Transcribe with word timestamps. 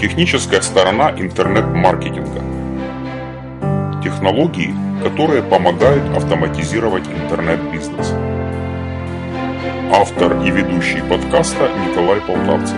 Техническая 0.00 0.60
сторона 0.60 1.10
интернет-маркетинга. 1.10 2.40
Технологии, 4.00 4.72
которые 5.02 5.42
помогают 5.42 6.16
автоматизировать 6.16 7.02
интернет-бизнес. 7.08 8.12
Автор 9.92 10.40
и 10.44 10.50
ведущий 10.52 11.00
подкаста 11.00 11.68
Николай 11.84 12.20
Полтавцев. 12.20 12.76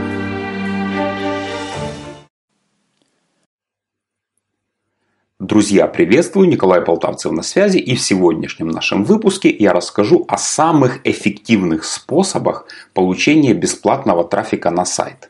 Друзья, 5.38 5.88
приветствую, 5.88 6.48
Николай 6.48 6.80
Полтавцев 6.80 7.32
на 7.32 7.42
связи 7.42 7.76
и 7.76 7.96
в 7.96 8.00
сегодняшнем 8.00 8.68
нашем 8.68 9.04
выпуске 9.04 9.50
я 9.50 9.74
расскажу 9.74 10.24
о 10.26 10.38
самых 10.38 11.00
эффективных 11.04 11.84
способах 11.84 12.64
получения 12.94 13.52
бесплатного 13.52 14.24
трафика 14.24 14.70
на 14.70 14.86
сайт. 14.86 15.29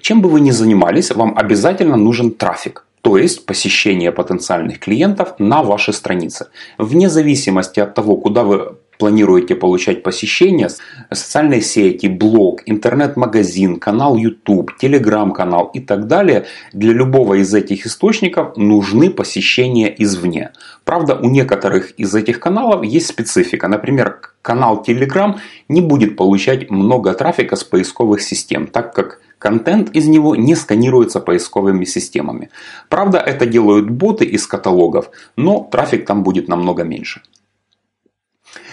Чем 0.00 0.22
бы 0.22 0.28
вы 0.28 0.40
ни 0.40 0.50
занимались, 0.50 1.10
вам 1.10 1.36
обязательно 1.36 1.96
нужен 1.96 2.30
трафик, 2.30 2.84
то 3.02 3.16
есть 3.16 3.46
посещение 3.46 4.12
потенциальных 4.12 4.78
клиентов 4.78 5.34
на 5.38 5.62
вашей 5.62 5.94
странице. 5.94 6.46
Вне 6.78 7.08
зависимости 7.08 7.80
от 7.80 7.94
того, 7.94 8.16
куда 8.16 8.42
вы 8.42 8.76
планируете 8.98 9.54
получать 9.54 10.02
посещения, 10.02 10.68
социальные 11.10 11.60
сети, 11.60 12.06
блог, 12.06 12.62
интернет-магазин, 12.66 13.78
канал 13.78 14.16
YouTube, 14.16 14.76
телеграм-канал 14.78 15.70
и 15.74 15.80
так 15.80 16.06
далее, 16.06 16.46
для 16.72 16.92
любого 16.92 17.34
из 17.34 17.54
этих 17.54 17.86
источников 17.86 18.56
нужны 18.56 19.10
посещения 19.10 19.94
извне. 19.98 20.52
Правда, 20.84 21.16
у 21.16 21.28
некоторых 21.28 21.92
из 21.92 22.14
этих 22.14 22.40
каналов 22.40 22.84
есть 22.84 23.06
специфика. 23.06 23.68
Например, 23.68 24.20
канал 24.42 24.84
Telegram 24.86 25.36
не 25.68 25.80
будет 25.80 26.16
получать 26.16 26.70
много 26.70 27.12
трафика 27.14 27.56
с 27.56 27.64
поисковых 27.64 28.22
систем, 28.22 28.66
так 28.66 28.94
как 28.94 29.20
Контент 29.38 29.94
из 29.94 30.06
него 30.08 30.34
не 30.34 30.54
сканируется 30.54 31.20
поисковыми 31.20 31.84
системами. 31.84 32.50
Правда, 32.88 33.18
это 33.18 33.44
делают 33.44 33.90
боты 33.90 34.24
из 34.24 34.46
каталогов, 34.46 35.10
но 35.36 35.68
трафик 35.70 36.06
там 36.06 36.22
будет 36.22 36.48
намного 36.48 36.84
меньше. 36.84 37.20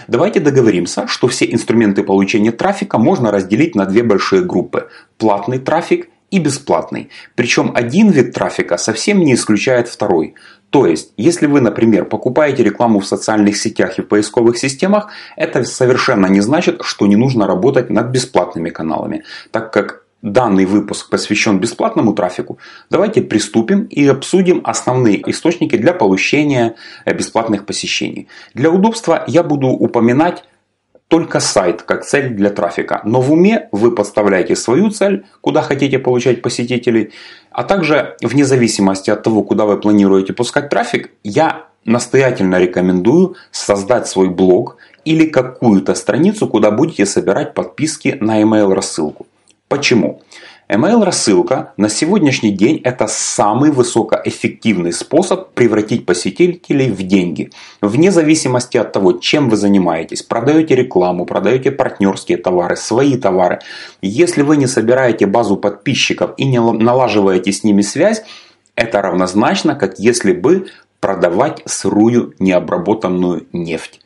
Давайте 0.08 0.40
договоримся, 0.40 1.06
что 1.06 1.28
все 1.28 1.50
инструменты 1.50 2.02
получения 2.02 2.52
трафика 2.52 2.98
можно 2.98 3.30
разделить 3.30 3.74
на 3.74 3.86
две 3.86 4.02
большие 4.02 4.42
группы. 4.42 4.88
Платный 5.18 5.58
трафик 5.58 6.08
и 6.30 6.38
бесплатный. 6.38 7.10
Причем 7.36 7.72
один 7.74 8.10
вид 8.10 8.32
трафика 8.32 8.76
совсем 8.76 9.20
не 9.20 9.34
исключает 9.34 9.88
второй. 9.88 10.34
То 10.70 10.86
есть, 10.86 11.12
если 11.16 11.46
вы, 11.46 11.60
например, 11.60 12.04
покупаете 12.04 12.64
рекламу 12.64 12.98
в 12.98 13.06
социальных 13.06 13.56
сетях 13.56 13.98
и 13.98 14.02
в 14.02 14.08
поисковых 14.08 14.58
системах, 14.58 15.10
это 15.36 15.62
совершенно 15.62 16.26
не 16.26 16.40
значит, 16.40 16.80
что 16.82 17.06
не 17.06 17.14
нужно 17.14 17.46
работать 17.46 17.90
над 17.90 18.08
бесплатными 18.08 18.70
каналами, 18.70 19.22
так 19.52 19.72
как 19.72 20.03
данный 20.24 20.64
выпуск 20.64 21.10
посвящен 21.10 21.60
бесплатному 21.60 22.14
трафику, 22.14 22.58
давайте 22.90 23.20
приступим 23.22 23.84
и 23.84 24.06
обсудим 24.06 24.62
основные 24.64 25.30
источники 25.30 25.76
для 25.76 25.92
получения 25.92 26.74
бесплатных 27.06 27.66
посещений. 27.66 28.28
Для 28.54 28.70
удобства 28.70 29.24
я 29.26 29.42
буду 29.42 29.68
упоминать 29.68 30.44
только 31.08 31.40
сайт 31.40 31.82
как 31.82 32.04
цель 32.04 32.30
для 32.30 32.48
трафика. 32.48 33.02
Но 33.04 33.20
в 33.20 33.30
уме 33.30 33.68
вы 33.70 33.94
подставляете 33.94 34.56
свою 34.56 34.90
цель, 34.90 35.26
куда 35.42 35.60
хотите 35.60 35.98
получать 35.98 36.40
посетителей. 36.40 37.12
А 37.50 37.62
также 37.62 38.16
вне 38.22 38.46
зависимости 38.46 39.10
от 39.10 39.22
того, 39.22 39.42
куда 39.42 39.66
вы 39.66 39.78
планируете 39.78 40.32
пускать 40.32 40.70
трафик, 40.70 41.10
я 41.22 41.66
настоятельно 41.84 42.58
рекомендую 42.58 43.36
создать 43.50 44.08
свой 44.08 44.30
блог 44.30 44.78
или 45.04 45.26
какую-то 45.26 45.94
страницу, 45.94 46.48
куда 46.48 46.70
будете 46.70 47.04
собирать 47.04 47.52
подписки 47.52 48.16
на 48.20 48.40
email 48.40 48.72
рассылку. 48.72 49.26
Почему? 49.74 50.22
Email 50.68 51.02
рассылка 51.02 51.72
на 51.76 51.88
сегодняшний 51.88 52.52
день 52.52 52.80
это 52.84 53.08
самый 53.08 53.72
высокоэффективный 53.72 54.92
способ 54.92 55.52
превратить 55.52 56.06
посетителей 56.06 56.92
в 56.92 57.02
деньги. 57.02 57.50
Вне 57.80 58.12
зависимости 58.12 58.76
от 58.76 58.92
того, 58.92 59.14
чем 59.14 59.50
вы 59.50 59.56
занимаетесь, 59.56 60.22
продаете 60.22 60.76
рекламу, 60.76 61.26
продаете 61.26 61.72
партнерские 61.72 62.38
товары, 62.38 62.76
свои 62.76 63.16
товары. 63.16 63.58
Если 64.00 64.42
вы 64.42 64.58
не 64.58 64.68
собираете 64.68 65.26
базу 65.26 65.56
подписчиков 65.56 66.34
и 66.36 66.44
не 66.44 66.60
налаживаете 66.60 67.50
с 67.50 67.64
ними 67.64 67.82
связь, 67.82 68.22
это 68.76 69.02
равнозначно, 69.02 69.74
как 69.74 69.98
если 69.98 70.30
бы 70.30 70.68
продавать 71.00 71.62
сырую 71.66 72.32
необработанную 72.38 73.48
нефть. 73.52 74.00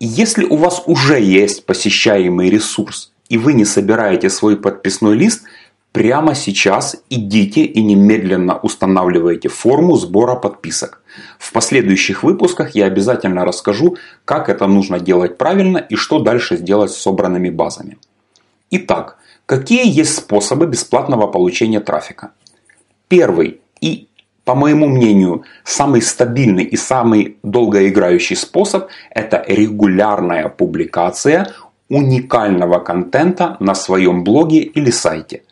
Если 0.00 0.44
у 0.44 0.56
вас 0.56 0.82
уже 0.84 1.18
есть 1.18 1.64
посещаемый 1.64 2.50
ресурс, 2.50 3.13
и 3.34 3.36
вы 3.36 3.52
не 3.52 3.64
собираете 3.64 4.30
свой 4.30 4.56
подписной 4.56 5.16
лист, 5.16 5.42
прямо 5.90 6.36
сейчас 6.36 7.02
идите 7.10 7.64
и 7.64 7.82
немедленно 7.82 8.56
устанавливайте 8.58 9.48
форму 9.48 9.96
сбора 9.96 10.36
подписок. 10.36 11.02
В 11.40 11.52
последующих 11.52 12.22
выпусках 12.22 12.76
я 12.76 12.84
обязательно 12.86 13.44
расскажу, 13.44 13.96
как 14.24 14.48
это 14.48 14.68
нужно 14.68 15.00
делать 15.00 15.36
правильно 15.36 15.78
и 15.78 15.96
что 15.96 16.20
дальше 16.20 16.56
сделать 16.56 16.92
с 16.92 17.02
собранными 17.02 17.50
базами. 17.50 17.98
Итак, 18.70 19.18
какие 19.46 19.84
есть 20.00 20.14
способы 20.14 20.66
бесплатного 20.66 21.26
получения 21.26 21.80
трафика? 21.80 22.30
Первый 23.08 23.60
и 23.80 24.06
по 24.44 24.54
моему 24.54 24.86
мнению, 24.88 25.44
самый 25.64 26.02
стабильный 26.02 26.64
и 26.64 26.76
самый 26.76 27.38
долгоиграющий 27.42 28.36
способ– 28.36 28.88
это 29.10 29.42
регулярная 29.48 30.50
публикация 30.50 31.48
уникального 31.88 32.78
контента 32.78 33.56
на 33.60 33.74
своем 33.74 34.24
блоге 34.24 34.60
или 34.60 34.90
сайте. 34.90 35.42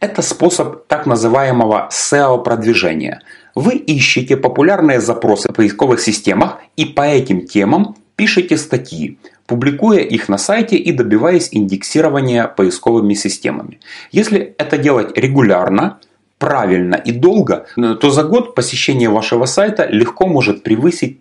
Это 0.00 0.22
способ 0.22 0.86
так 0.86 1.06
называемого 1.06 1.88
SEO-продвижения. 1.90 3.20
Вы 3.54 3.74
ищете 3.74 4.36
популярные 4.36 5.00
запросы 5.00 5.48
в 5.48 5.54
поисковых 5.54 6.00
системах 6.00 6.58
и 6.76 6.84
по 6.84 7.02
этим 7.02 7.46
темам 7.46 7.96
пишете 8.14 8.56
статьи, 8.56 9.18
публикуя 9.46 10.00
их 10.00 10.28
на 10.28 10.38
сайте 10.38 10.76
и 10.76 10.92
добиваясь 10.92 11.48
индексирования 11.50 12.46
поисковыми 12.46 13.14
системами. 13.14 13.80
Если 14.12 14.54
это 14.58 14.78
делать 14.78 15.16
регулярно, 15.18 15.98
правильно 16.38 16.94
и 16.94 17.10
долго, 17.10 17.66
то 17.76 18.10
за 18.10 18.22
год 18.22 18.54
посещение 18.54 19.08
вашего 19.08 19.46
сайта 19.46 19.88
легко 19.88 20.26
может 20.28 20.62
превысить 20.62 21.20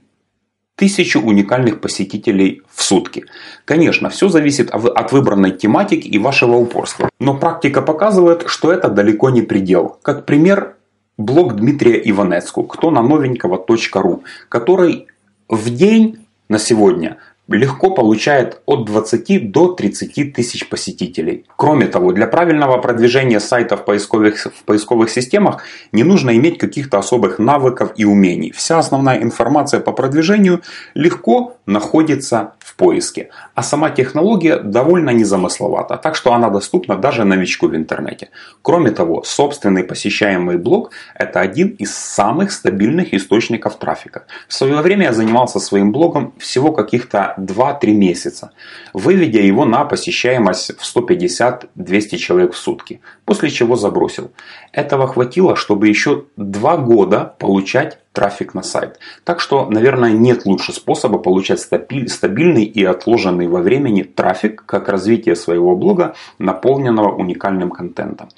тысячу 0.78 1.20
уникальных 1.20 1.82
посетителей 1.82 2.62
в 2.74 2.84
сутки. 2.84 3.26
Конечно, 3.66 4.10
все 4.10 4.30
зависит 4.30 4.70
от 4.70 5.12
выбранной 5.12 5.52
тематики 5.52 6.08
и 6.08 6.20
вашего 6.20 6.56
упорства. 6.56 7.10
Но 7.20 7.36
практика 7.36 7.82
показывает, 7.82 8.44
что 8.46 8.72
это 8.72 8.88
далеко 8.88 9.32
не 9.32 9.42
предел. 9.42 9.98
Как 10.04 10.26
пример, 10.26 10.76
блог 11.18 11.56
Дмитрия 11.56 12.00
Иванецку, 12.06 12.64
кто 12.64 12.92
на 12.92 13.02
новенького.ру, 13.02 14.24
который 14.50 15.08
в 15.50 15.70
день 15.72 16.20
на 16.48 16.60
сегодня 16.60 17.18
легко 17.56 17.92
получает 17.92 18.62
от 18.66 18.86
20 18.86 19.52
до 19.52 19.74
30 19.74 20.34
тысяч 20.34 20.68
посетителей. 20.70 21.46
Кроме 21.56 21.88
того, 21.88 22.12
для 22.12 22.28
правильного 22.28 22.78
продвижения 22.78 23.40
сайта 23.40 23.78
в 23.78 23.86
поисковых, 23.86 24.38
в 24.38 24.64
поисковых 24.66 25.10
системах 25.10 25.64
не 25.92 26.04
нужно 26.04 26.36
иметь 26.36 26.58
каких-то 26.58 26.98
особых 26.98 27.40
навыков 27.40 27.94
и 27.96 28.06
умений. 28.06 28.52
Вся 28.52 28.80
основная 28.80 29.22
информация 29.24 29.80
по 29.80 29.92
продвижению 29.92 30.62
легко 30.94 31.58
находится 31.66 32.54
в 32.68 32.76
поиске. 32.76 33.30
А 33.56 33.64
сама 33.64 33.90
технология 33.90 34.60
довольно 34.60 35.12
незамысловата, 35.12 35.98
так 35.98 36.16
что 36.16 36.34
она 36.34 36.50
доступна 36.50 36.98
даже 36.98 37.24
новичку 37.24 37.68
в 37.68 37.76
интернете. 37.76 38.28
Кроме 38.62 38.92
того, 38.92 39.24
собственный 39.24 39.84
посещаемый 39.84 40.58
блог– 40.58 40.92
это 41.16 41.40
один 41.40 41.70
из 41.80 41.96
самых 41.96 42.52
стабильных 42.52 43.14
источников 43.14 43.78
трафика. 43.78 44.26
В 44.50 44.54
свое 44.54 44.82
время 44.82 45.06
я 45.06 45.14
занимался 45.14 45.60
своим 45.60 45.94
блогом 45.94 46.34
всего 46.40 46.74
каких-то 46.74 47.36
2-3 47.38 47.94
месяца, 47.94 48.52
выведя 48.94 49.40
его 49.40 49.64
на 49.64 49.86
посещаемость 49.86 50.78
в 50.78 50.98
150-200 50.98 52.18
человек 52.18 52.54
в 52.54 52.58
сутки, 52.58 53.00
после 53.28 53.50
чего 53.50 53.76
забросил. 53.76 54.32
Этого 54.72 55.06
хватило, 55.06 55.58
чтобы 55.58 55.90
еще 55.90 56.24
2 56.38 56.78
года 56.78 57.36
получать 57.38 58.00
трафик 58.14 58.54
на 58.54 58.64
сайт. 58.64 59.00
Так 59.26 59.42
что, 59.42 59.70
наверное, 59.70 60.12
нет 60.12 60.46
лучше 60.46 60.72
способа 60.72 61.20
получать 61.20 61.60
стабильный 61.60 62.64
и 62.64 62.86
отложенный 62.86 63.48
во 63.48 63.60
времени 63.60 64.04
трафик, 64.04 64.64
как 64.66 64.88
развитие 64.88 65.36
своего 65.36 65.76
блога, 65.76 66.16
наполненного 66.40 67.14
уникальным 67.14 67.70
контентом. 67.70 68.30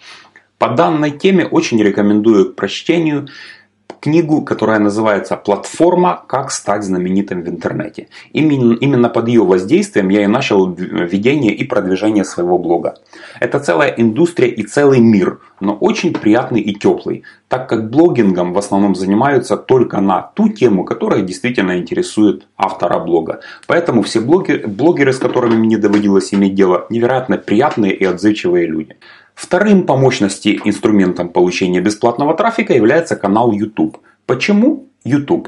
По 0.58 0.70
данной 0.70 1.12
теме 1.12 1.46
очень 1.46 1.82
рекомендую 1.82 2.52
к 2.52 2.56
прочтению 2.56 3.28
книгу, 4.00 4.42
которая 4.42 4.80
называется 4.80 5.36
«Платформа. 5.36 6.24
Как 6.28 6.52
стать 6.52 6.84
знаменитым 6.84 7.42
в 7.44 7.50
интернете». 7.50 8.08
Именно, 8.34 8.74
именно 8.74 9.10
под 9.10 9.28
ее 9.28 9.44
воздействием 9.44 10.10
я 10.10 10.24
и 10.24 10.28
начал 10.28 10.72
ведение 10.72 11.54
и 11.54 11.64
продвижение 11.64 12.24
своего 12.24 12.58
блога. 12.58 12.96
Это 13.40 13.60
целая 13.60 13.94
индустрия 13.98 14.50
и 14.50 14.64
целый 14.64 15.00
мир, 15.00 15.40
но 15.60 15.74
очень 15.74 16.14
приятный 16.14 16.62
и 16.62 16.74
теплый, 16.74 17.24
так 17.48 17.68
как 17.70 17.90
блогингом 17.90 18.54
в 18.54 18.58
основном 18.58 18.96
занимаются 18.96 19.58
только 19.58 20.02
на 20.02 20.22
ту 20.22 20.50
тему, 20.50 20.86
которая 20.86 21.22
действительно 21.22 21.78
интересует 21.78 22.48
автора 22.58 23.00
блога. 23.00 23.42
Поэтому 23.68 24.02
все 24.02 24.22
блогеры, 24.22 24.68
блогеры, 24.68 25.14
с 25.14 25.18
которыми 25.18 25.56
мне 25.56 25.78
доводилось 25.78 26.34
иметь 26.34 26.56
дело, 26.56 26.86
невероятно 26.90 27.38
приятные 27.38 27.94
и 27.94 28.06
отзывчивые 28.06 28.68
люди. 28.68 28.98
Вторым 29.40 29.86
по 29.86 29.96
мощности 29.96 30.60
инструментом 30.66 31.30
получения 31.30 31.80
бесплатного 31.80 32.34
трафика 32.34 32.74
является 32.74 33.16
канал 33.16 33.54
YouTube. 33.54 34.00
Почему 34.26 34.90
YouTube? 35.06 35.48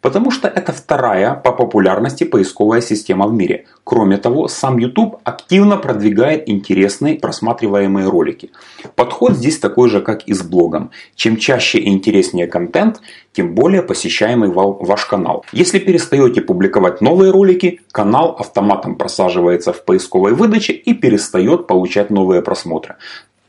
Потому 0.00 0.30
что 0.30 0.48
это 0.48 0.72
вторая 0.72 1.34
по 1.34 1.52
популярности 1.52 2.24
поисковая 2.24 2.80
система 2.80 3.26
в 3.26 3.34
мире. 3.34 3.66
Кроме 3.84 4.16
того, 4.16 4.48
сам 4.48 4.78
YouTube 4.78 5.18
активно 5.24 5.76
продвигает 5.76 6.48
интересные 6.48 7.16
просматриваемые 7.16 8.08
ролики. 8.08 8.50
Подход 8.94 9.32
здесь 9.32 9.58
такой 9.58 9.90
же, 9.90 10.00
как 10.00 10.22
и 10.24 10.32
с 10.32 10.42
блогом. 10.42 10.90
Чем 11.14 11.36
чаще 11.36 11.78
и 11.78 11.88
интереснее 11.88 12.46
контент, 12.46 13.00
тем 13.32 13.54
более 13.54 13.82
посещаемый 13.82 14.50
ваш 14.50 15.04
канал. 15.04 15.44
Если 15.52 15.78
перестаете 15.78 16.40
публиковать 16.40 17.00
новые 17.00 17.30
ролики, 17.30 17.80
канал 17.92 18.36
автоматом 18.38 18.96
просаживается 18.96 19.72
в 19.72 19.84
поисковой 19.84 20.32
выдаче 20.32 20.72
и 20.72 20.94
перестает 20.94 21.66
получать 21.66 22.10
новые 22.10 22.42
просмотры. 22.42 22.96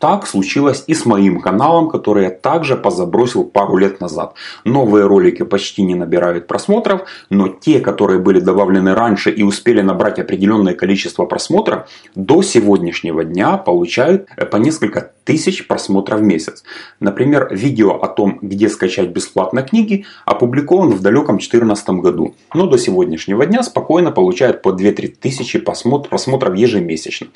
Так 0.01 0.25
случилось 0.25 0.83
и 0.87 0.95
с 0.95 1.05
моим 1.05 1.39
каналом, 1.39 1.87
который 1.87 2.23
я 2.23 2.31
также 2.31 2.75
позабросил 2.75 3.43
пару 3.43 3.77
лет 3.77 4.01
назад. 4.01 4.33
Новые 4.65 5.05
ролики 5.05 5.43
почти 5.43 5.83
не 5.83 5.93
набирают 5.93 6.47
просмотров, 6.47 7.01
но 7.29 7.49
те, 7.49 7.79
которые 7.79 8.19
были 8.19 8.39
добавлены 8.39 8.95
раньше 8.95 9.29
и 9.29 9.43
успели 9.43 9.81
набрать 9.81 10.17
определенное 10.17 10.73
количество 10.73 11.25
просмотров, 11.25 11.87
до 12.15 12.41
сегодняшнего 12.41 13.23
дня 13.23 13.57
получают 13.57 14.27
э, 14.35 14.47
по 14.47 14.57
несколько 14.57 15.11
тысяч 15.23 15.67
просмотров 15.67 16.21
в 16.21 16.23
месяц. 16.23 16.63
Например, 16.99 17.49
видео 17.51 17.91
о 17.91 18.07
том, 18.07 18.39
где 18.41 18.69
скачать 18.69 19.09
бесплатно 19.09 19.61
книги, 19.61 20.05
опубликован 20.25 20.93
в 20.93 21.01
далеком 21.01 21.37
2014 21.37 21.89
году. 22.01 22.33
Но 22.55 22.65
до 22.65 22.79
сегодняшнего 22.79 23.45
дня 23.45 23.61
спокойно 23.61 24.11
получает 24.11 24.63
по 24.63 24.69
2-3 24.69 25.15
тысячи 25.21 25.59
просмотров 25.59 26.55
ежемесячно. 26.55 27.27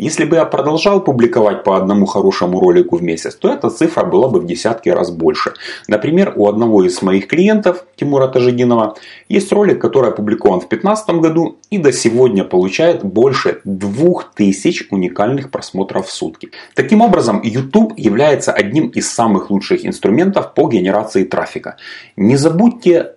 Если 0.00 0.24
бы 0.24 0.36
я 0.36 0.46
продолжал 0.46 1.04
публиковать 1.04 1.62
по 1.62 1.76
одному 1.76 2.06
хорошему 2.06 2.58
ролику 2.58 2.96
в 2.96 3.02
месяц, 3.02 3.34
то 3.34 3.52
эта 3.52 3.68
цифра 3.68 4.02
была 4.02 4.28
бы 4.28 4.40
в 4.40 4.46
десятки 4.46 4.88
раз 4.88 5.10
больше. 5.10 5.52
Например, 5.88 6.32
у 6.36 6.48
одного 6.48 6.84
из 6.84 7.02
моих 7.02 7.26
клиентов, 7.26 7.84
Тимура 7.96 8.26
Тажидинова, 8.26 8.96
есть 9.28 9.52
ролик, 9.52 9.78
который 9.78 10.08
опубликован 10.08 10.60
в 10.60 10.68
2015 10.68 11.10
году 11.20 11.58
и 11.68 11.76
до 11.76 11.92
сегодня 11.92 12.44
получает 12.44 13.04
больше 13.04 13.60
2000 13.64 14.86
уникальных 14.90 15.50
просмотров 15.50 16.06
в 16.06 16.12
сутки. 16.12 16.48
Таким 16.74 17.02
образом, 17.02 17.42
YouTube 17.42 17.92
является 17.98 18.52
одним 18.52 18.88
из 18.88 19.12
самых 19.12 19.50
лучших 19.50 19.84
инструментов 19.84 20.54
по 20.54 20.66
генерации 20.66 21.24
трафика. 21.24 21.76
Не 22.16 22.36
забудьте 22.36 23.16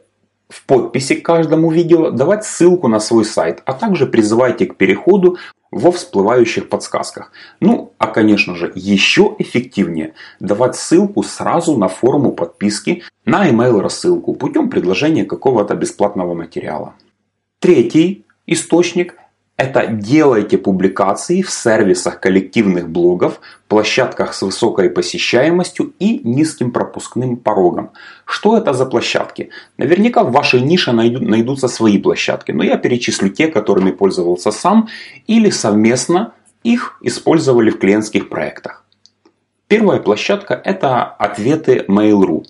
в 0.53 0.65
подписи 0.65 1.15
к 1.15 1.25
каждому 1.25 1.71
видео 1.71 2.11
давать 2.11 2.45
ссылку 2.45 2.87
на 2.87 2.99
свой 2.99 3.25
сайт, 3.25 3.63
а 3.65 3.73
также 3.73 4.05
призывайте 4.05 4.67
к 4.67 4.75
переходу 4.75 5.37
во 5.71 5.91
всплывающих 5.91 6.69
подсказках. 6.69 7.31
Ну, 7.59 7.93
а 7.97 8.05
конечно 8.05 8.55
же, 8.55 8.71
еще 8.75 9.35
эффективнее 9.39 10.13
давать 10.39 10.75
ссылку 10.75 11.23
сразу 11.23 11.75
на 11.75 11.87
форму 11.87 12.33
подписки 12.33 13.01
на 13.25 13.49
email 13.49 13.81
рассылку 13.81 14.35
путем 14.35 14.69
предложения 14.69 15.25
какого-то 15.25 15.73
бесплатного 15.73 16.35
материала. 16.35 16.93
Третий 17.59 18.25
источник 18.45 19.15
это 19.63 19.87
делайте 19.87 20.57
публикации 20.57 21.41
в 21.41 21.49
сервисах 21.49 22.19
коллективных 22.19 22.89
блогов, 22.89 23.39
площадках 23.69 24.33
с 24.33 24.41
высокой 24.41 24.89
посещаемостью 24.89 25.93
и 25.99 26.19
низким 26.27 26.71
пропускным 26.71 27.37
порогом. 27.37 27.91
Что 28.25 28.57
это 28.57 28.73
за 28.73 28.85
площадки? 28.85 29.51
Наверняка 29.77 30.25
в 30.25 30.33
вашей 30.33 30.59
нише 30.59 30.91
найдутся 30.91 31.69
свои 31.69 31.97
площадки, 31.97 32.51
но 32.51 32.63
я 32.63 32.77
перечислю 32.77 33.29
те, 33.29 33.47
которыми 33.47 33.91
пользовался 33.91 34.51
сам 34.51 34.89
или 35.27 35.49
совместно 35.49 36.33
их 36.63 36.97
использовали 37.01 37.69
в 37.69 37.79
клиентских 37.79 38.27
проектах. 38.27 38.83
Первая 39.67 39.99
площадка 39.99 40.61
это 40.65 41.03
ответы 41.05 41.85
Mail.ru. 41.87 42.43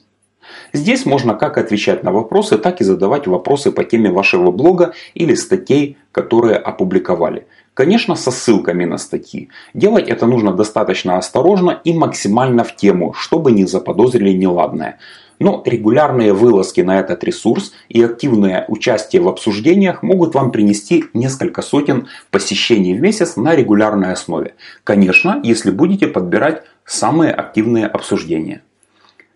Здесь 0.74 1.06
можно 1.06 1.36
как 1.36 1.60
отвечать 1.60 2.04
на 2.04 2.12
вопросы, 2.12 2.58
так 2.58 2.82
и 2.82 2.84
задавать 2.84 3.28
вопросы 3.28 3.72
по 3.72 3.84
теме 3.84 4.12
вашего 4.12 4.50
блога 4.50 4.94
или 5.14 5.36
статей, 5.36 5.98
которые 6.12 6.58
опубликовали. 6.58 7.46
Конечно, 7.76 8.16
со 8.16 8.32
ссылками 8.32 8.86
на 8.86 8.98
статьи. 8.98 9.50
Делать 9.76 10.10
это 10.10 10.26
нужно 10.26 10.52
достаточно 10.52 11.18
осторожно 11.18 11.80
и 11.84 11.94
максимально 11.94 12.64
в 12.64 12.76
тему, 12.76 13.14
чтобы 13.14 13.52
не 13.52 13.66
заподозрили 13.66 14.32
неладное. 14.32 14.98
Но 15.38 15.62
регулярные 15.66 16.34
вылазки 16.34 16.82
на 16.82 17.00
этот 17.00 17.24
ресурс 17.24 17.74
и 17.90 18.02
активное 18.04 18.66
участие 18.68 19.22
в 19.22 19.28
обсуждениях 19.28 20.02
могут 20.02 20.34
вам 20.34 20.52
принести 20.52 21.06
несколько 21.14 21.62
сотен 21.62 22.08
посещений 22.32 22.96
в 22.96 23.02
месяц 23.02 23.36
на 23.36 23.56
регулярной 23.56 24.14
основе. 24.14 24.56
Конечно, 24.84 25.40
если 25.44 25.70
будете 25.70 26.08
подбирать 26.08 26.64
самые 26.86 27.32
активные 27.32 27.86
обсуждения. 27.86 28.64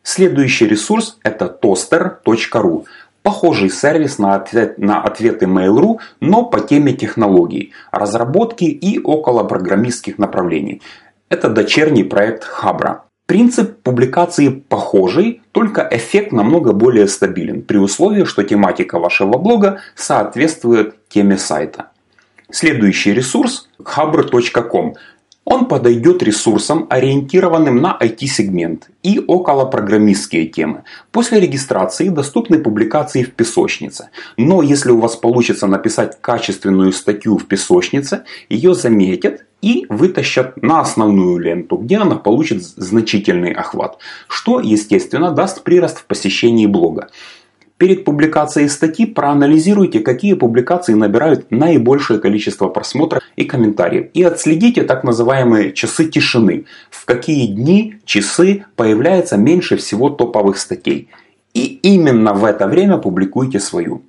Следующий 0.09 0.65
ресурс 0.65 1.18
это 1.21 1.54
toaster.ru. 1.62 2.86
Похожий 3.24 3.69
сервис 3.69 4.19
на, 4.19 4.36
ответ, 4.36 4.77
на 4.77 5.01
ответы 5.01 5.48
Mail.ru, 5.48 5.98
но 6.21 6.45
по 6.45 6.62
теме 6.62 6.94
технологий, 6.94 7.74
разработки 7.92 8.63
и 8.63 9.01
около 9.04 9.44
программистских 9.44 10.18
направлений. 10.18 10.81
Это 11.27 11.50
дочерний 11.50 12.06
проект 12.06 12.45
Хабра. 12.45 13.04
Принцип 13.25 13.81
публикации 13.83 14.48
похожий, 14.48 15.42
только 15.51 15.86
эффект 15.92 16.31
намного 16.31 16.71
более 16.71 17.09
стабилен, 17.09 17.62
при 17.62 17.75
условии, 17.75 18.24
что 18.24 18.44
тематика 18.44 19.00
вашего 19.00 19.38
блога 19.38 19.81
соответствует 19.95 20.95
теме 21.09 21.38
сайта. 21.38 21.88
Следующий 22.50 23.13
ресурс– 23.13 23.68
hubr.com. 23.80 24.95
Он 25.50 25.66
подойдет 25.66 26.24
ресурсам, 26.24 26.88
ориентированным 26.90 27.78
на 27.78 27.98
IT-сегмент 28.02 28.90
и 29.02 29.24
околопрограммистские 29.26 30.46
темы. 30.48 30.84
После 31.14 31.40
регистрации 31.40 32.10
доступны 32.10 32.60
публикации 32.60 33.24
в 33.24 33.32
песочнице. 33.32 34.10
Но 34.36 34.62
если 34.62 34.92
у 34.92 35.00
вас 35.00 35.16
получится 35.16 35.66
написать 35.68 36.20
качественную 36.20 36.92
статью 36.92 37.38
в 37.38 37.46
песочнице, 37.46 38.26
ее 38.50 38.76
заметят 38.76 39.46
и 39.62 39.86
вытащат 39.88 40.62
на 40.62 40.82
основную 40.82 41.38
ленту, 41.38 41.78
где 41.78 41.96
она 41.96 42.18
получит 42.18 42.62
значительный 42.62 43.54
охват, 43.54 44.00
что, 44.28 44.60
естественно, 44.60 45.32
даст 45.32 45.64
прирост 45.64 46.00
в 46.00 46.06
посещении 46.08 46.68
блога. 46.68 47.08
Перед 47.78 48.06
публикацией 48.06 48.70
статьи 48.70 49.06
проанализируйте, 49.06 50.00
какие 50.00 50.34
публикации 50.34 50.94
набирают 50.94 51.52
наибольшее 51.52 52.20
количество 52.20 52.70
просмотров 52.70 53.22
и 53.36 53.46
комментариев. 53.46 54.08
И 54.16 54.24
отследите 54.24 54.82
так 54.82 55.04
называемые 55.04 55.74
часы 55.74 56.10
тишины. 56.10 56.66
В 56.90 57.06
какие 57.06 57.46
дни, 57.46 58.00
часы 58.04 58.66
появляется 58.76 59.38
меньше 59.38 59.78
всего 59.78 60.10
топовых 60.10 60.57
статей. 60.57 61.10
И 61.54 61.80
именно 61.84 62.34
в 62.34 62.46
это 62.46 62.68
время 62.68 62.98
публикуйте 62.98 63.60
свою. 63.60 64.02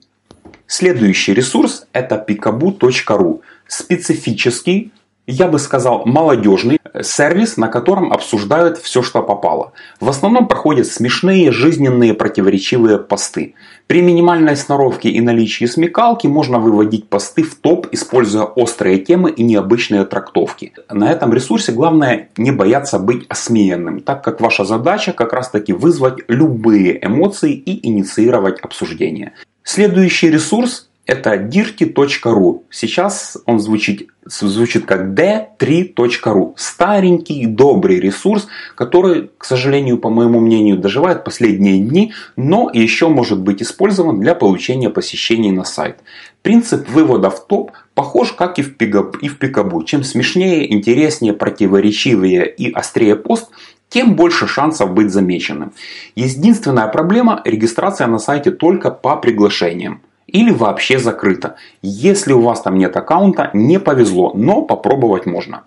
Следующий 0.67 1.35
ресурс 1.35 1.87
это 1.93 2.25
pikabu.ru. 2.27 3.41
Специфический, 3.67 4.93
я 5.31 5.47
бы 5.47 5.59
сказал, 5.59 6.07
молодежный 6.07 6.81
сервис, 7.03 7.59
на 7.59 7.69
котором 7.69 8.13
обсуждают 8.15 8.79
все, 8.79 9.03
что 9.03 9.23
попало. 9.23 9.73
В 10.01 10.09
основном 10.09 10.49
проходят 10.49 10.87
смешные, 10.87 11.53
жизненные, 11.53 12.15
противоречивые 12.15 12.99
посты. 12.99 13.55
При 13.87 14.01
минимальной 14.01 14.57
сноровке 14.57 15.11
и 15.11 15.21
наличии 15.21 15.67
смекалки 15.67 16.27
можно 16.27 16.59
выводить 16.59 17.11
посты 17.11 17.43
в 17.43 17.57
топ, 17.57 17.89
используя 17.93 18.45
острые 18.45 18.99
темы 19.01 19.31
и 19.31 19.43
необычные 19.43 20.07
трактовки. 20.07 20.73
На 20.91 21.13
этом 21.13 21.35
ресурсе 21.35 21.73
главное 21.73 22.31
не 22.39 22.51
бояться 22.51 22.99
быть 22.99 23.27
осмеянным, 23.29 24.01
так 24.01 24.25
как 24.25 24.41
ваша 24.41 24.65
задача 24.65 25.13
как 25.13 25.35
раз 25.35 25.51
таки 25.51 25.75
вызвать 25.75 26.21
любые 26.29 27.05
эмоции 27.05 27.53
и 27.53 27.87
инициировать 27.87 28.61
обсуждение. 28.61 29.33
Следующий 29.63 30.31
ресурс 30.31 30.89
это 31.09 31.37
dirty.ru. 31.37 32.65
Сейчас 32.71 33.39
он 33.47 33.61
звучит, 33.61 34.09
звучит 34.29 34.87
как 34.87 35.19
d3.ru. 35.19 36.53
Старенький, 36.57 37.47
добрый 37.47 38.01
ресурс, 38.01 38.47
который, 38.75 39.31
к 39.39 39.45
сожалению, 39.45 39.99
по 39.99 40.11
моему 40.11 40.41
мнению, 40.41 40.79
доживает 40.79 41.25
последние 41.25 41.79
дни, 41.79 42.13
но 42.37 42.71
еще 42.73 43.09
может 43.09 43.41
быть 43.41 43.63
использован 43.63 44.21
для 44.21 44.35
получения 44.35 44.91
посещений 44.91 45.51
на 45.51 45.65
сайт. 45.65 45.99
Принцип 46.43 46.89
вывода 46.89 47.31
в 47.31 47.47
топ 47.47 47.73
похож 47.95 48.33
как 48.33 48.59
и 48.59 48.63
в, 48.63 48.75
и 49.21 49.29
в 49.29 49.39
Пикабу. 49.39 49.83
Чем 49.83 50.05
смешнее, 50.05 50.73
интереснее, 50.73 51.33
противоречивее 51.33 52.49
и 52.49 52.73
острее 52.73 53.17
пост, 53.17 53.51
тем 53.89 54.17
больше 54.17 54.47
шансов 54.47 54.93
быть 54.93 55.11
замеченным. 55.11 55.73
Единственная 56.15 56.89
проблема– 56.89 57.41
регистрация 57.45 58.07
на 58.07 58.19
сайте 58.19 58.51
только 58.51 58.91
по 58.91 59.17
приглашениям 59.17 60.03
или 60.29 60.51
вообще 60.51 60.99
закрыто. 60.99 61.57
Если 61.83 62.33
у 62.33 62.41
вас 62.41 62.61
там 62.63 62.79
нет 62.79 62.97
аккаунта, 62.97 63.51
не 63.55 63.81
повезло, 63.81 64.33
но 64.35 64.63
попробовать 64.63 65.27
можно. 65.27 65.65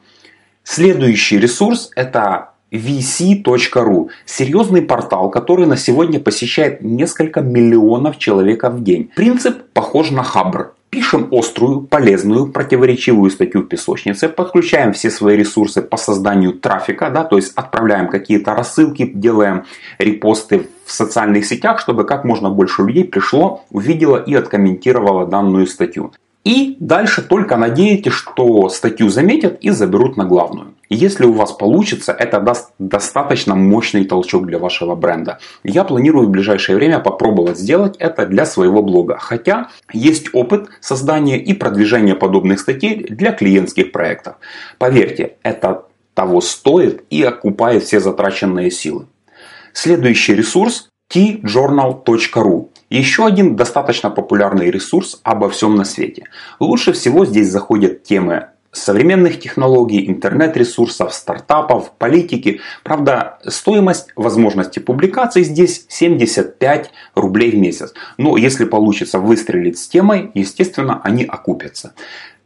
Следующий 0.63 1.39
ресурс 1.39 1.91
это 1.95 2.51
vc.ru– 2.71 4.09
серьезный 4.25 4.81
портал, 4.81 5.29
который 5.29 5.65
на 5.65 5.77
сегодня 5.77 6.19
посещает 6.19 6.81
несколько 6.81 7.41
миллионов 7.41 8.17
человек 8.17 8.63
в 8.63 8.83
день. 8.83 9.11
Принцип 9.15 9.71
похож 9.73 10.11
на 10.11 10.23
Хабр. 10.23 10.73
Пишем 10.89 11.29
острую, 11.31 11.81
полезную, 11.81 12.47
противоречивую 12.51 13.31
статью 13.31 13.61
в 13.61 13.67
песочнице, 13.67 14.27
подключаем 14.27 14.91
все 14.91 15.09
свои 15.09 15.37
ресурсы 15.37 15.81
по 15.81 15.95
созданию 15.95 16.51
трафика, 16.51 17.09
да, 17.09 17.23
то 17.23 17.37
есть 17.37 17.53
отправляем 17.55 18.09
какие-то 18.09 18.53
рассылки, 18.55 19.05
делаем 19.05 19.63
репосты 19.99 20.67
в 20.85 20.91
социальных 20.91 21.45
сетях, 21.45 21.79
чтобы 21.79 22.03
как 22.03 22.25
можно 22.25 22.49
больше 22.49 22.83
людей 22.83 23.05
пришло, 23.05 23.63
увидело 23.69 24.17
и 24.17 24.33
откомментировало 24.33 25.25
данную 25.25 25.65
статью. 25.67 26.11
И 26.43 26.75
дальше 26.79 27.21
только 27.21 27.55
надеетесь, 27.55 28.13
что 28.13 28.67
статью 28.69 29.09
заметят 29.09 29.59
и 29.61 29.69
заберут 29.69 30.17
на 30.17 30.25
главную. 30.25 30.73
Если 30.89 31.23
у 31.23 31.33
вас 31.33 31.51
получится, 31.51 32.11
это 32.11 32.39
даст 32.39 32.71
достаточно 32.79 33.55
мощный 33.55 34.05
толчок 34.05 34.47
для 34.47 34.57
вашего 34.57 34.95
бренда. 34.95 35.39
Я 35.63 35.83
планирую 35.83 36.27
в 36.27 36.31
ближайшее 36.31 36.75
время 36.75 36.99
попробовать 36.99 37.59
сделать 37.59 37.95
это 37.97 38.25
для 38.25 38.45
своего 38.45 38.81
блога. 38.81 39.17
Хотя 39.19 39.69
есть 39.93 40.33
опыт 40.33 40.67
создания 40.79 41.37
и 41.37 41.53
продвижения 41.53 42.15
подобных 42.15 42.59
статей 42.59 43.05
для 43.07 43.31
клиентских 43.31 43.91
проектов. 43.91 44.35
Поверьте, 44.79 45.37
это 45.43 45.85
того 46.15 46.41
стоит 46.41 47.03
и 47.09 47.23
окупает 47.23 47.83
все 47.83 47.99
затраченные 47.99 48.71
силы. 48.71 49.05
Следующий 49.73 50.35
ресурс 50.35 50.89
tjournal.ru. 51.13 52.70
Еще 52.91 53.25
один 53.25 53.55
достаточно 53.55 54.09
популярный 54.09 54.69
ресурс 54.69 55.21
обо 55.23 55.49
всем 55.49 55.75
на 55.75 55.85
свете. 55.85 56.25
Лучше 56.59 56.91
всего 56.91 57.25
здесь 57.25 57.49
заходят 57.49 58.03
темы 58.03 58.47
современных 58.73 59.39
технологий, 59.39 60.09
интернет-ресурсов, 60.09 61.13
стартапов, 61.13 61.93
политики. 61.97 62.59
Правда, 62.83 63.39
стоимость 63.47 64.09
возможности 64.17 64.79
публикаций 64.79 65.43
здесь 65.43 65.85
75 65.87 66.91
рублей 67.15 67.51
в 67.51 67.57
месяц. 67.57 67.93
Но 68.17 68.35
если 68.35 68.65
получится 68.65 69.19
выстрелить 69.19 69.77
с 69.77 69.87
темой, 69.87 70.29
естественно, 70.33 70.99
они 71.01 71.23
окупятся. 71.23 71.93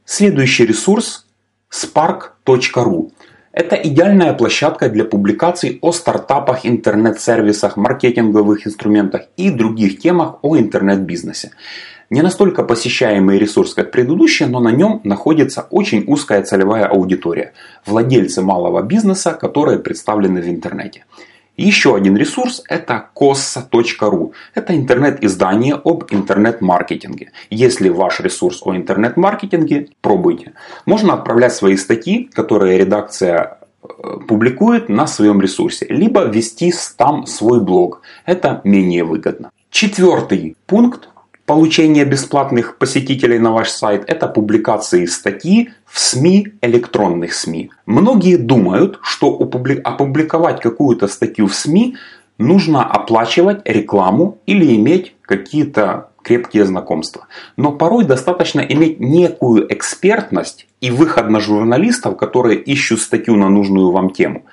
Следующий 0.06 0.68
ресурс 0.68 1.26
spark.ru. 1.72 3.12
Это 3.56 3.78
идеальная 3.78 4.34
площадка 4.34 4.90
для 4.90 5.06
публикаций 5.06 5.80
о 5.82 5.94
стартапах, 5.94 6.66
интернет-сервисах, 6.66 7.78
маркетинговых 7.78 8.68
инструментах 8.68 9.30
и 9.38 9.50
других 9.50 10.00
темах 10.00 10.40
о 10.42 10.58
интернет-бизнесе. 10.58 11.52
Не 12.10 12.22
настолько 12.22 12.64
посещаемый 12.64 13.40
ресурс, 13.40 13.74
как 13.74 13.92
предыдущий, 13.92 14.46
но 14.46 14.60
на 14.60 14.72
нем 14.72 15.00
находится 15.06 15.62
очень 15.70 16.04
узкая 16.06 16.44
целевая 16.44 16.86
аудитория. 16.86 17.54
Владельцы 17.86 18.42
малого 18.42 18.82
бизнеса, 18.82 19.32
которые 19.32 19.80
представлены 19.80 20.42
в 20.42 20.50
интернете. 20.50 21.06
Еще 21.58 21.96
один 21.96 22.18
ресурс 22.18 22.64
это 22.68 23.10
kossa.ru. 23.16 24.34
Это 24.54 24.76
интернет-издание 24.76 25.76
об 25.76 26.04
интернет-маркетинге. 26.10 27.32
Если 27.50 27.90
ваш 27.90 28.20
ресурс 28.20 28.62
о 28.64 28.76
интернет-маркетинге, 28.76 29.90
пробуйте. 30.02 30.54
Можно 30.86 31.14
отправлять 31.14 31.54
свои 31.54 31.78
статьи, 31.78 32.30
которые 32.34 32.78
редакция 32.78 33.60
э, 33.84 34.18
публикует 34.28 34.90
на 34.90 35.08
своем 35.08 35.40
ресурсе. 35.40 35.86
Либо 35.90 36.26
вести 36.26 36.74
там 36.98 37.26
свой 37.26 37.62
блог. 37.62 38.02
Это 38.26 38.60
менее 38.66 39.06
выгодно. 39.06 39.52
Четвертый 39.70 40.58
пункт 40.68 41.10
получения 41.46 42.06
бесплатных 42.06 42.78
посетителей 42.78 43.40
на 43.40 43.52
ваш 43.52 43.70
сайт– 43.70 44.04
это 44.08 44.28
публикации 44.28 45.06
статьи 45.06 45.70
в 45.86 46.00
СМИ, 46.00 46.54
электронных 46.62 47.34
СМИ. 47.34 47.72
Многие 47.86 48.38
думают, 48.38 49.00
что 49.04 49.36
опубликовать 49.36 50.62
какую-то 50.62 51.08
статью 51.08 51.48
в 51.48 51.56
СМИ 51.56 51.96
нужно 52.38 52.84
оплачивать 52.84 53.62
рекламу 53.66 54.40
или 54.46 54.76
иметь 54.76 55.16
какие-то 55.22 56.10
крепкие 56.24 56.66
знакомства. 56.66 57.28
Но 57.56 57.72
порой 57.72 58.04
достаточно 58.06 58.60
иметь 58.60 59.00
некую 59.00 59.72
экспертность 59.72 60.68
и 60.82 60.90
выход 60.90 61.30
на 61.30 61.40
журналистов, 61.40 62.18
которые 62.18 62.60
ищут 62.60 63.00
статью 63.00 63.36
на 63.36 63.50
нужную 63.50 63.92
вам 63.92 64.10
тему. 64.10 64.46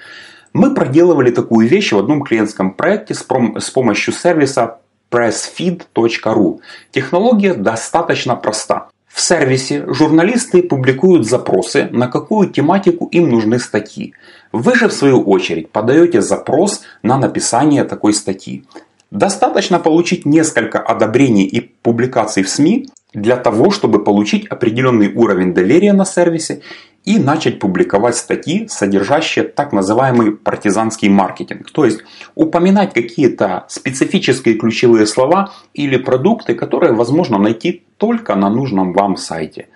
Мы 0.52 0.74
проделывали 0.74 1.30
такую 1.30 1.66
вещь 1.66 1.92
в 1.92 1.98
одном 1.98 2.22
клиентском 2.22 2.74
проекте 2.74 3.14
с 3.14 3.70
помощью 3.70 4.12
сервиса 4.12 4.81
pressfeed.ru. 5.12 6.60
Технология 6.90 7.54
достаточно 7.54 8.34
проста. 8.34 8.88
В 9.08 9.20
сервисе 9.20 9.84
журналисты 9.86 10.62
публикуют 10.62 11.28
запросы, 11.28 11.88
на 11.92 12.08
какую 12.08 12.48
тематику 12.48 13.06
им 13.12 13.28
нужны 13.28 13.58
статьи. 13.58 14.14
Вы 14.52 14.74
же 14.74 14.88
в 14.88 14.92
свою 14.92 15.20
очередь 15.22 15.70
подаете 15.70 16.22
запрос 16.22 16.80
на 17.02 17.18
написание 17.18 17.84
такой 17.84 18.14
статьи. 18.14 18.64
Достаточно 19.10 19.78
получить 19.78 20.24
несколько 20.24 20.78
одобрений 20.78 21.44
и 21.44 21.60
публикаций 21.60 22.42
в 22.42 22.48
СМИ 22.48 22.88
для 23.12 23.36
того, 23.36 23.70
чтобы 23.70 24.02
получить 24.02 24.46
определенный 24.46 25.12
уровень 25.12 25.52
доверия 25.52 25.92
на 25.92 26.06
сервисе 26.06 26.62
и 27.04 27.18
начать 27.18 27.58
публиковать 27.58 28.16
статьи, 28.16 28.68
содержащие 28.68 29.44
так 29.44 29.72
называемый 29.72 30.32
партизанский 30.32 31.08
маркетинг. 31.08 31.70
То 31.70 31.84
есть 31.84 32.00
упоминать 32.34 32.94
какие-то 32.94 33.64
специфические 33.68 34.54
ключевые 34.54 35.06
слова 35.06 35.52
или 35.74 35.96
продукты, 35.96 36.54
которые 36.54 36.92
возможно 36.92 37.38
найти 37.38 37.84
только 37.96 38.34
на 38.34 38.50
нужном 38.50 38.92
вам 38.92 39.16
сайте. 39.16 39.68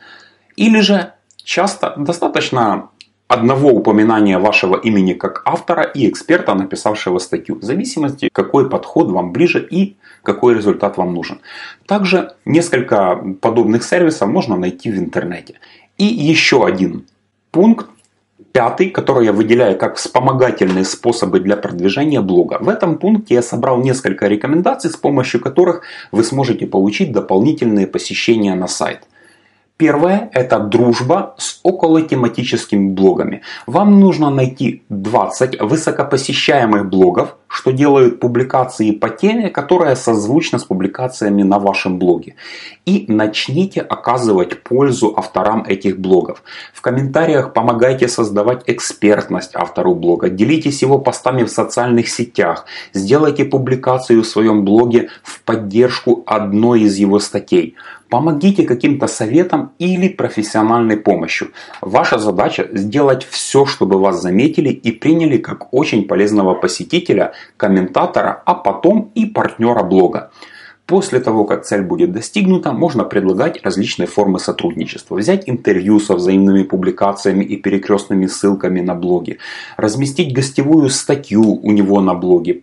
Или 0.57 0.81
же 0.81 1.15
часто 1.43 1.95
достаточно 1.97 2.91
одного 3.29 3.71
упоминания 3.71 4.39
вашего 4.39 4.77
имени 4.77 5.13
как 5.13 5.43
автора 5.45 5.83
и 5.83 6.09
эксперта, 6.09 6.55
написавшего 6.55 7.19
статью, 7.19 7.57
в 7.57 7.63
зависимости, 7.65 8.29
какой 8.33 8.71
подход 8.71 9.11
вам 9.11 9.33
ближе 9.33 9.67
и 9.69 9.97
какой 10.23 10.55
результат 10.55 10.97
вам 10.97 11.13
нужен. 11.13 11.41
Также 11.87 12.35
несколько 12.45 13.17
подобных 13.41 13.83
сервисов 13.83 14.29
можно 14.29 14.57
найти 14.57 14.93
в 14.93 14.99
интернете. 14.99 15.59
И 15.99 16.05
еще 16.05 16.65
один 16.65 17.07
пункт 17.57 17.87
пятый, 18.53 18.91
который 18.91 19.25
я 19.25 19.33
выделяю 19.33 19.79
как 19.79 19.97
вспомогательные 19.97 20.85
способы 20.85 21.41
для 21.41 21.57
продвижения 21.57 22.21
блога. 22.21 22.59
В 22.61 22.69
этом 22.69 22.99
пункте 22.99 23.35
я 23.35 23.43
собрал 23.43 23.79
несколько 23.79 24.27
рекомендаций, 24.27 24.91
с 24.91 24.97
помощью 24.97 25.41
которых 25.41 25.81
вы 26.13 26.23
сможете 26.23 26.67
получить 26.67 27.13
дополнительные 27.13 27.87
посещения 27.87 28.55
на 28.55 28.69
сайт. 28.69 29.05
Первое– 29.79 30.29
это 30.35 30.59
дружба 30.59 31.35
с 31.39 31.61
околотематическими 31.63 32.91
блогами. 32.91 33.41
Вам 33.67 34.01
нужно 34.01 34.29
найти 34.31 34.83
20 34.91 35.61
высокопосещаемых 35.61 36.91
блогов, 36.91 37.37
что 37.49 37.71
делают 37.71 38.21
публикации 38.21 38.91
по 38.91 39.09
теме, 39.09 39.51
которая 39.51 39.97
созвучна 39.97 40.59
с 40.59 40.65
публикациями 40.65 41.43
на 41.43 41.59
вашем 41.59 41.99
блоге. 41.99 42.35
И 42.85 43.05
начните 43.09 43.81
оказывать 43.81 44.63
пользу 44.63 45.15
авторам 45.17 45.65
этих 45.67 45.99
блогов. 45.99 46.43
В 46.75 46.81
комментариях 46.81 47.53
помогайте 47.53 48.09
создавать 48.09 48.63
экспертность 48.67 49.55
автору 49.55 49.95
блога. 49.95 50.29
Делитесь 50.29 50.83
его 50.83 50.99
постами 50.99 51.45
в 51.45 51.51
социальных 51.51 52.09
сетях. 52.09 52.67
Сделайте 52.93 53.45
публикацию 53.45 54.23
в 54.23 54.27
своем 54.27 54.65
блоге 54.65 55.09
в 55.23 55.41
поддержку 55.43 56.23
одной 56.27 56.83
из 56.83 56.97
его 56.97 57.19
статей. 57.19 57.77
Помогите 58.09 58.63
каким-то 58.63 59.09
советом 59.09 59.73
или 59.81 60.09
профессиональной 60.09 60.97
помощью. 60.97 61.51
Ваша 61.81 62.19
задача 62.19 62.69
сделать 62.73 63.27
все, 63.29 63.67
чтобы 63.67 63.99
вас 63.99 64.23
заметили 64.23 64.69
и 64.69 64.93
приняли 64.93 65.39
как 65.39 65.75
очень 65.75 66.07
полезного 66.07 66.55
посетителя, 66.55 67.33
комментатора, 67.57 68.43
а 68.45 68.55
потом 68.55 69.11
и 69.15 69.27
партнера 69.27 69.83
блога. 69.83 70.31
После 70.87 71.19
того, 71.19 71.45
как 71.45 71.65
цель 71.65 71.83
будет 71.83 72.13
достигнута, 72.13 72.73
можно 72.73 73.03
предлагать 73.03 73.61
различные 73.65 74.07
формы 74.07 74.39
сотрудничества. 74.39 75.17
Взять 75.17 75.49
интервью 75.49 75.99
со 75.99 76.15
взаимными 76.15 76.63
публикациями 76.63 77.45
и 77.45 77.57
перекрестными 77.57 78.27
ссылками 78.27 78.81
на 78.81 78.95
блоге. 78.95 79.39
Разместить 79.77 80.33
гостевую 80.33 80.89
статью 80.91 81.43
у 81.61 81.73
него 81.73 82.01
на 82.01 82.15
блоге 82.15 82.63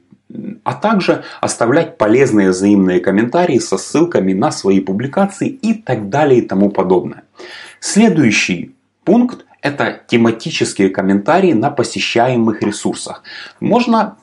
а 0.63 0.73
также 0.73 1.23
оставлять 1.41 1.97
полезные 1.97 2.49
взаимные 2.49 2.99
комментарии 2.99 3.59
со 3.59 3.77
ссылками 3.77 4.33
на 4.33 4.51
свои 4.51 4.79
публикации 4.79 5.47
и 5.49 5.73
так 5.73 6.09
далее 6.09 6.39
и 6.39 6.47
тому 6.47 6.69
подобное. 6.69 7.23
Следующий 7.79 8.73
пункт– 9.03 9.45
это 9.61 10.01
тематические 10.07 10.89
комментарии 10.89 11.53
на 11.53 11.69
посещаемых 11.69 12.61
ресурсах. 12.61 13.23
Можно 13.59 14.17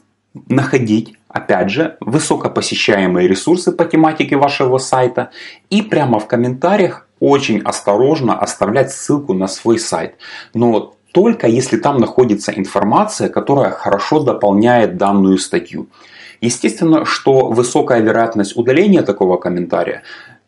находить, 0.48 1.14
опять 1.28 1.70
же, 1.70 1.96
высокопосещаемые 2.00 3.28
ресурсы 3.28 3.72
по 3.72 3.84
тематике 3.84 4.36
вашего 4.36 4.78
сайта 4.78 5.30
и 5.70 5.82
прямо 5.82 6.20
в 6.20 6.26
комментариях 6.26 7.06
очень 7.18 7.60
осторожно 7.60 8.38
оставлять 8.38 8.92
ссылку 8.92 9.34
на 9.34 9.46
свой 9.46 9.78
сайт. 9.78 10.14
Но 10.54 10.94
только 11.12 11.46
если 11.46 11.76
там 11.76 11.98
находится 11.98 12.52
информация, 12.52 13.28
которая 13.28 13.70
хорошо 13.70 14.20
дополняет 14.20 14.96
данную 14.96 15.38
статью. 15.38 15.88
Естественно, 16.40 17.04
что 17.04 17.48
высокая 17.48 18.00
вероятность 18.00 18.56
удаления 18.56 19.02
такого 19.02 19.36
комментария 19.36 20.02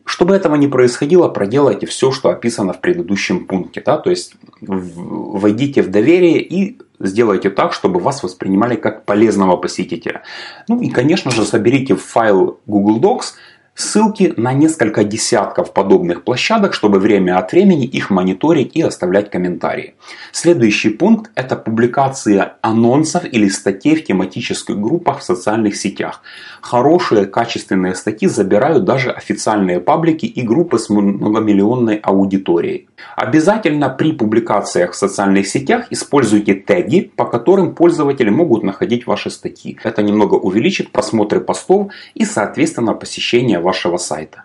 чтобы 0.05 0.35
этого 0.35 0.57
не 0.57 0.69
происходило, 0.69 1.29
проделайте 1.29 1.87
все, 1.87 2.11
что 2.11 2.31
описано 2.31 2.73
в 2.73 2.81
предыдущем 2.81 3.47
пункте. 3.47 3.83
Да? 3.85 3.99
То 3.99 4.11
есть 4.11 4.35
войдите 4.61 5.83
в 5.83 5.91
доверие 5.91 6.43
и 6.43 6.79
сделайте 6.99 7.51
так, 7.51 7.73
чтобы 7.73 8.01
вас 8.01 8.23
воспринимали 8.23 8.77
как 8.77 9.05
полезного 9.05 9.57
посетителя. 9.57 10.23
Ну 10.69 10.81
и, 10.81 10.89
конечно 10.91 11.31
же, 11.31 11.45
соберите 11.45 11.97
файл 11.97 12.61
Google 12.67 13.01
Docs 13.01 13.35
ссылки 13.75 14.35
на 14.37 14.53
несколько 14.53 15.05
десятков 15.05 15.73
подобных 15.73 16.25
площадок, 16.25 16.75
чтобы 16.75 16.99
время 16.99 17.39
от 17.39 17.53
времени 17.53 17.87
их 17.87 18.11
мониторить 18.11 18.77
и 18.77 18.83
оставлять 18.83 19.31
комментарии. 19.31 19.95
Следующий 20.33 20.91
пункт– 20.91 21.31
это 21.35 21.57
публикация 21.57 22.57
анонсов 22.61 23.25
или 23.25 23.49
статей 23.49 23.97
в 23.97 24.05
тематических 24.05 24.79
группах 24.79 25.21
в 25.21 25.23
социальных 25.23 25.77
сетях. 25.77 26.23
Хорошие, 26.61 27.27
качественные 27.27 27.95
статьи 27.95 28.29
забирают 28.29 28.85
даже 28.85 29.11
официальные 29.11 29.81
паблики 29.81 30.27
и 30.27 30.43
группы 30.43 30.79
с 30.79 30.91
многомиллионной 30.91 31.97
аудиторией. 31.97 32.89
Обязательно 33.17 33.89
при 33.89 34.13
публикациях 34.13 34.93
в 34.93 34.97
социальных 34.97 35.47
сетях 35.47 35.87
используйте 35.91 36.55
теги, 36.55 37.11
по 37.17 37.25
которым 37.25 37.75
пользователи 37.75 38.31
могут 38.31 38.63
находить 38.63 39.07
ваши 39.07 39.31
статьи. 39.31 39.79
Это 39.83 40.03
немного 40.03 40.35
увеличит 40.35 40.93
просмотры 40.93 41.41
постов 41.41 41.91
и 42.15 42.25
соответственно 42.25 42.95
посещение 42.95 43.62
вашего 43.63 43.97
сайта. 43.97 44.45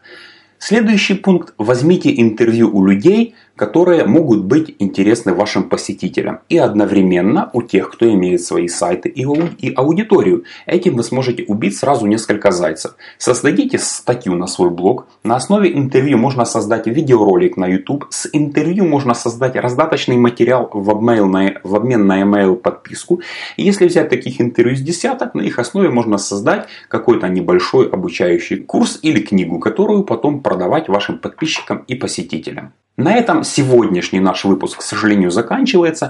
Следующий 0.59 1.15
пункт. 1.15 1.53
Возьмите 1.57 2.19
интервью 2.19 2.75
у 2.75 2.85
людей, 2.85 3.35
которые 3.57 4.05
могут 4.05 4.45
быть 4.45 4.75
интересны 4.79 5.33
вашим 5.33 5.63
посетителям 5.69 6.39
и 6.47 6.57
одновременно 6.57 7.49
у 7.53 7.61
тех, 7.63 7.91
кто 7.91 8.09
имеет 8.09 8.41
свои 8.41 8.67
сайты 8.67 9.09
и 9.09 9.73
аудиторию. 9.73 10.43
Этим 10.65 10.95
вы 10.95 11.03
сможете 11.03 11.43
убить 11.43 11.75
сразу 11.75 12.05
несколько 12.05 12.51
зайцев. 12.51 12.95
Создадите 13.17 13.79
статью 13.79 14.35
на 14.35 14.47
свой 14.47 14.69
блог. 14.69 15.07
На 15.23 15.35
основе 15.35 15.75
интервью 15.75 16.17
можно 16.17 16.45
создать 16.45 16.87
видеоролик 16.87 17.57
на 17.57 17.65
YouTube. 17.65 18.05
С 18.11 18.29
интервью 18.31 18.85
можно 18.85 19.13
создать 19.13 19.55
раздаточный 19.55 20.17
материал 20.17 20.69
в, 20.71 20.89
обмен 20.91 21.31
на, 21.31 21.53
в 21.63 21.75
обмен 21.75 22.05
на 22.05 22.21
email 22.21 22.55
подписку. 22.55 23.21
И 23.57 23.63
если 23.63 23.87
взять 23.87 24.09
таких 24.09 24.39
интервью 24.39 24.77
с 24.77 24.81
десяток, 24.81 25.33
на 25.33 25.41
их 25.41 25.57
основе 25.57 25.89
можно 25.89 26.17
создать 26.17 26.67
какой-то 26.89 27.27
небольшой 27.27 27.89
обучающий 27.89 28.57
курс 28.57 28.99
или 29.01 29.19
книгу, 29.19 29.59
которую 29.59 30.03
потом 30.03 30.41
продавать 30.41 30.87
вашим 30.89 31.17
подписчикам 31.17 31.83
и 31.87 31.95
посетителям. 31.95 32.73
На 32.99 33.13
этом 33.13 33.43
сегодняшний 33.43 34.19
наш 34.19 34.43
выпуск, 34.43 34.79
к 34.79 34.81
сожалению, 34.81 35.29
заканчивается. 35.29 36.05